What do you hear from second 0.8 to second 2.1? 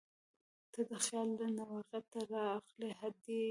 د خیال نه واقعیت